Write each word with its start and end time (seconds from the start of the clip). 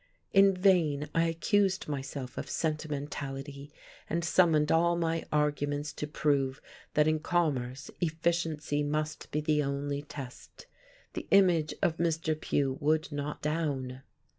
In 0.33 0.55
vain 0.57 1.09
I 1.13 1.25
accused 1.25 1.87
myself 1.87 2.35
of 2.35 2.49
sentimentality, 2.49 3.71
and 4.09 4.25
summoned 4.25 4.71
all 4.71 4.95
my 4.95 5.25
arguments 5.31 5.93
to 5.93 6.07
prove 6.07 6.59
that 6.95 7.07
in 7.07 7.19
commerce 7.19 7.91
efficiency 8.01 8.81
must 8.81 9.29
be 9.29 9.41
the 9.41 9.61
only 9.61 10.01
test. 10.01 10.65
The 11.13 11.27
image 11.29 11.75
of 11.83 11.97
Mr. 11.97 12.33
Pugh 12.33 12.79
would 12.81 13.11
not 13.11 13.43
down. 13.43 14.01